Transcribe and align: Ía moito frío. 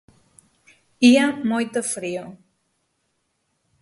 Ía 1.11 1.25
moito 1.51 1.79
frío. 1.93 2.25